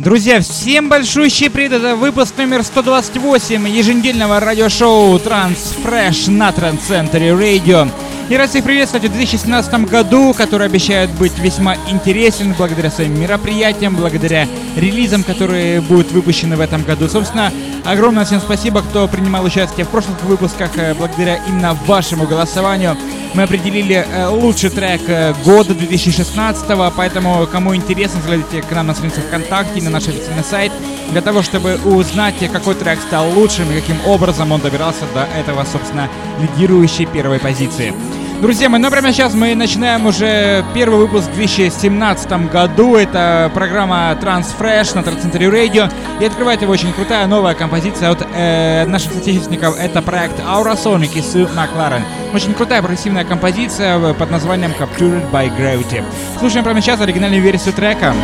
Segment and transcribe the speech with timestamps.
[0.00, 1.72] Друзья, всем большущий привет!
[1.72, 7.86] Это выпуск номер 128 еженедельного радиошоу Transfresh на Трансцентре Радио.
[8.30, 13.94] И рад всех приветствовать в 2017 году, который обещает быть весьма интересен благодаря своим мероприятиям,
[13.94, 17.06] благодаря релизам, которые будут выпущены в этом году.
[17.06, 17.52] Собственно,
[17.84, 20.70] огромное всем спасибо, кто принимал участие в прошлых выпусках.
[20.76, 22.96] Э, благодаря именно вашему голосованию
[23.34, 26.64] мы определили э, лучший трек э, года 2016,
[26.96, 30.72] поэтому кому интересно, заходите к нам на страницу ВКонтакте, на наш официальный сайт,
[31.10, 35.64] для того, чтобы узнать, какой трек стал лучшим и каким образом он добирался до этого,
[35.70, 36.08] собственно,
[36.40, 37.94] лидирующей первой позиции.
[38.40, 42.96] Друзья мои, ну прямо сейчас мы начинаем уже первый выпуск в 2017 году.
[42.96, 45.92] Это программа Transfresh на Трансцентре Radio.
[46.20, 49.78] И открывает его очень крутая новая композиция от э, наших соотечественников.
[49.78, 52.00] Это проект Aura Sonic и Sue McLaren.
[52.32, 56.02] Очень крутая прогрессивная композиция под названием Captured by Gravity.
[56.38, 58.14] Слушаем прямо сейчас оригинальную версию трека.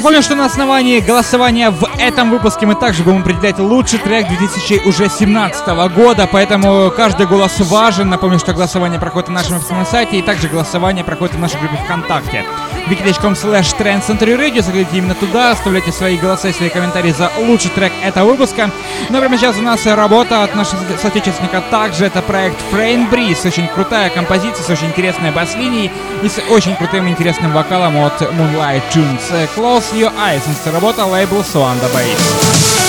[0.00, 5.66] Напомню, что на основании голосования в этом выпуске мы также будем определять лучший трек 2017
[5.94, 8.08] года, поэтому каждый голос важен.
[8.08, 11.76] Напомню, что голосование проходит на нашем официальном сайте и также голосование проходит в нашей группе
[11.84, 12.46] ВКонтакте.
[12.88, 17.92] wiki.com slash Radio, заходите именно туда, оставляйте свои голоса и свои комментарии за лучший трек
[18.02, 18.70] этого выпуска.
[19.10, 23.46] Ну а прямо сейчас у нас работа от нашего соотечественника также, это проект Frame Breeze,
[23.46, 25.90] очень крутая композиция с очень интересной бас-линией
[26.22, 29.48] и с очень крутым интересным вокалом от Moonlight Tunes.
[29.54, 32.79] Close Your Eyes, работа лейбл Suanda Bass.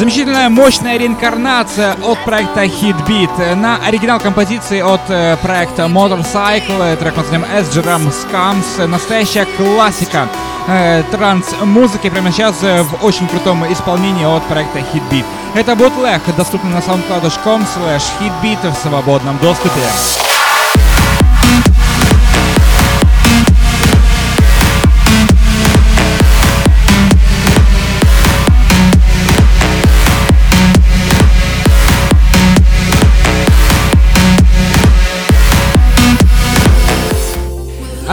[0.00, 7.30] Замечательная, мощная реинкарнация от проекта Hitbeat на оригинал композиции от э, проекта Motorcycle, трек под
[7.30, 10.26] названием S-Gram Scums, настоящая классика
[10.68, 15.26] э, транс-музыки прямо сейчас э, в очень крутом исполнении от проекта Hitbeat.
[15.54, 19.82] Это бутлег, доступный на soundcloud.com slash hitbeat в свободном доступе.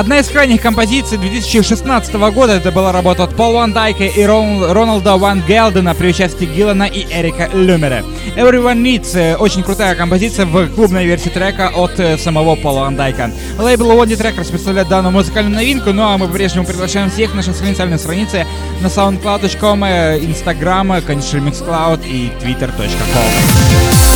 [0.07, 4.63] Одна из крайних композиций 2016 года это была работа от Пола Ван Дайка и Рон,
[4.72, 8.06] Роналда Ван Гелдена при участии Гиллана и Эрика Люмера.
[8.38, 12.96] Everyone Needs э, очень крутая композиция в клубной версии трека от э, самого Пола Ван
[12.96, 13.31] Дайка.
[13.59, 17.53] Лейбл One Trackers представляет данную музыкальную новинку, ну а мы по-прежнему приглашаем всех на наши
[17.53, 18.47] социальные страницы
[18.79, 24.06] на soundcloud.com, Instagram, конечно, Mixcloud и twitter.com.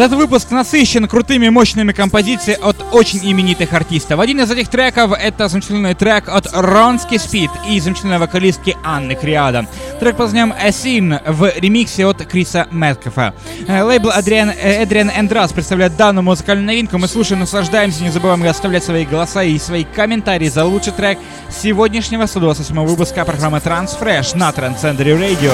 [0.00, 4.18] Этот выпуск насыщен крутыми мощными композициями от очень именитых артистов.
[4.18, 9.66] Один из этих треков это замечательный трек от Ронски Спид и замечательной вокалистки Анны Криада.
[10.00, 13.34] Трек под названием Асин в ремиксе от Криса Мэткофа.
[13.68, 16.96] Э, лейбл Адриан, э, Эдриан Эндрас представляет данную музыкальную новинку.
[16.96, 21.18] Мы слушаем, наслаждаемся, не забываем оставлять свои голоса и свои комментарии за лучший трек
[21.50, 25.52] сегодняшнего 128 выпуска программы Transfresh на Трансцендере Radio.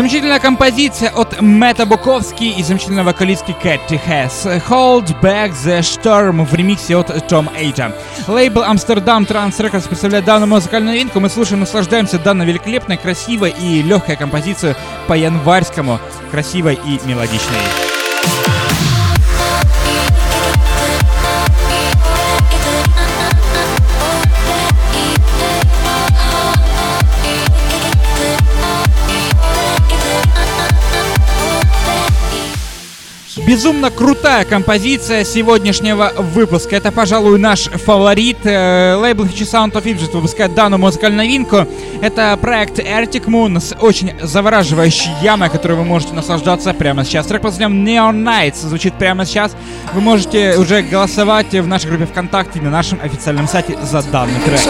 [0.00, 4.46] Замечательная композиция от Мэтта Буковски и замечательной вокалистки Кэти Хэс.
[4.66, 7.92] Hold Back the Storm в ремиксе от Том Эйджа.
[8.26, 11.20] Лейбл Amsterdam Trans Records представляет данную музыкальную новинку.
[11.20, 14.74] Мы слушаем, наслаждаемся данной великолепной, красивой и легкой композицией
[15.06, 16.00] по январскому,
[16.30, 17.89] красивой и мелодичной.
[33.50, 36.76] Безумно крутая композиция сегодняшнего выпуска.
[36.76, 38.46] Это, пожалуй, наш фаворит.
[38.46, 41.66] Э, лейбл Future Sound of Egypt выпускает данную музыкальную новинку.
[42.00, 47.26] Это проект Arctic Moon с очень завораживающей ямой, которой вы можете наслаждаться прямо сейчас.
[47.26, 49.56] Трек под названием Neon Nights звучит прямо сейчас.
[49.94, 54.60] Вы можете уже голосовать в нашей группе ВКонтакте на нашем официальном сайте за данный трек.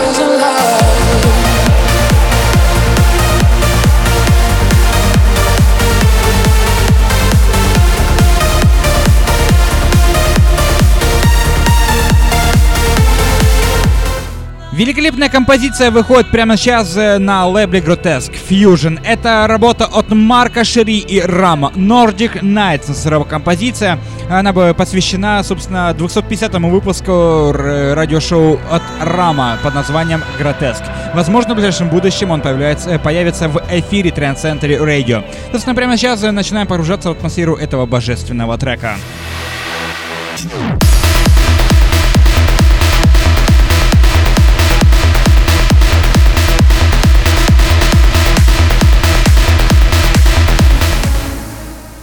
[14.80, 18.98] Великолепная композиция выходит прямо сейчас э, на лейбле Grotesque Fusion.
[19.04, 21.70] Это работа от Марка Шери и Рама.
[21.76, 23.98] Nordic Nights композиция.
[24.30, 30.86] Она бы посвящена, собственно, 250-му выпуску радиошоу от Рама под названием Grotesque.
[31.12, 35.22] Возможно, в ближайшем будущем он появляется, появится в эфире Trend Center Radio.
[35.52, 38.94] Собственно, прямо сейчас начинаем погружаться в атмосферу этого божественного трека.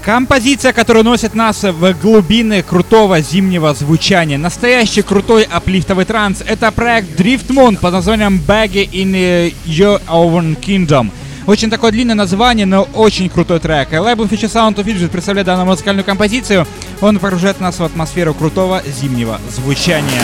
[0.08, 4.38] Композиция, которая носит нас в глубины крутого зимнего звучания.
[4.38, 6.42] Настоящий крутой аплифтовый транс.
[6.48, 11.12] Это проект Drift Moon под названием Baggy in Your Own Kingdom.
[11.46, 13.92] Очень такое длинное название, но очень крутой трек.
[13.92, 16.66] Лейбл Future Sound of Fidget представляет данную музыкальную композицию.
[17.02, 20.24] Он погружает нас в атмосферу крутого зимнего звучания.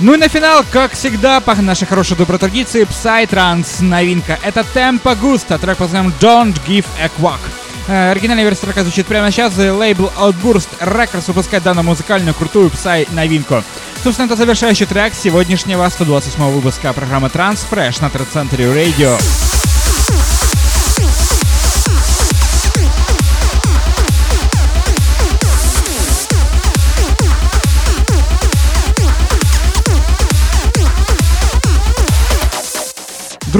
[0.00, 4.38] Ну и на финал, как всегда, по нашей хорошей доброй традиции, Psytrance новинка.
[4.42, 7.38] Это Tempo Gusto, трек под названием Don't Give a Quack.
[7.86, 9.58] Э, оригинальная версия трека звучит прямо сейчас.
[9.58, 13.62] Лейбл Outburst Records выпускает данную музыкальную крутую псай новинку.
[14.02, 19.59] Собственно, это завершающий трек сегодняшнего 128 выпуска программы Transfresh на Трансцентре Radio.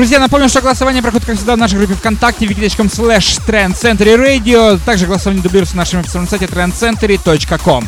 [0.01, 4.81] Друзья, напомню, что голосование проходит, как всегда, в нашей группе ВКонтакте wiki.com slash trendcentury radio.
[4.87, 7.87] Также голосование дублируется на нашем официальном сайте trendcentury.com.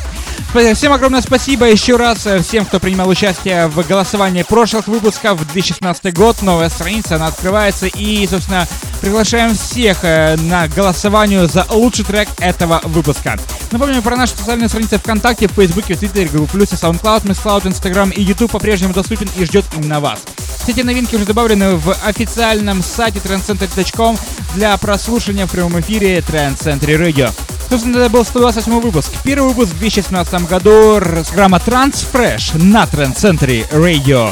[0.75, 5.39] Всем огромное спасибо еще раз э, всем, кто принимал участие в голосовании прошлых выпусков.
[5.39, 7.87] 2016 год, новая страница, она открывается.
[7.87, 8.69] И, собственно,
[9.01, 13.39] приглашаем всех э, на голосование за лучший трек этого выпуска.
[13.71, 18.21] Напомню про наши социальные страницы ВКонтакте, в Фейсбуке, в Твиттере, Google+, SoundCloud, MissCloud, Instagram и
[18.21, 20.21] YouTube по-прежнему доступен и ждет именно вас.
[20.63, 24.17] Все эти новинки уже добавлены в официальном сайте trendcenter.com
[24.55, 27.33] для прослушивания в прямом эфире Trend Center Radio.
[27.69, 29.13] Собственно, это был 128 выпуск.
[29.25, 34.31] Первый выпуск в 2017 году с грамма Transfresh на Trend Center Radio.